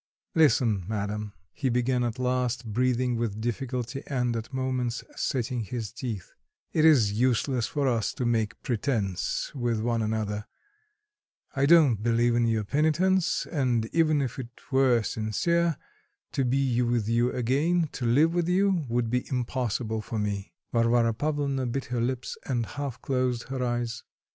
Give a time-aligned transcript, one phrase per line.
[0.33, 6.31] "Listen, madam," he began at last, breathing with difficulty and at moments setting his teeth:
[6.73, 10.47] "it is useless for us to make pretense with one another;
[11.55, 15.77] I don't believe in your penitence; and even if it were sincere,
[16.31, 21.13] to be with you again, to live with you, would be impossible for me." Varvara
[21.13, 24.01] Pavlovna bit her lips and half closed her eyes.